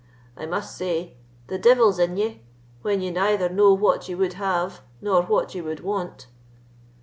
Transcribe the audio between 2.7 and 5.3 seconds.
when ye neither know what you would have nor